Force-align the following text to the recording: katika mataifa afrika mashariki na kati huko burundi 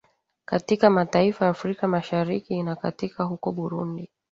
katika 0.45 0.89
mataifa 0.89 1.49
afrika 1.49 1.87
mashariki 1.87 2.63
na 2.63 2.75
kati 2.75 3.07
huko 3.07 3.51
burundi 3.51 4.09